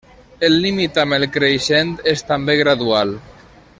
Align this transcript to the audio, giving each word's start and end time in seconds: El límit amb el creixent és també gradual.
El 0.47 0.55
límit 0.61 0.97
amb 1.03 1.17
el 1.17 1.27
creixent 1.35 1.93
és 2.13 2.25
també 2.31 2.57
gradual. 2.63 3.13